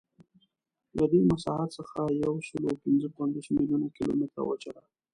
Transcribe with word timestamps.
له 0.97 1.05
دې 1.11 1.21
مساحت 1.31 1.69
څخه 1.79 1.99
یوسلاوپینځهپنځوس 2.23 3.47
میلیونه 3.55 3.87
کیلومتره 3.97 4.41
وچه 4.45 4.71
ده. 4.75 4.83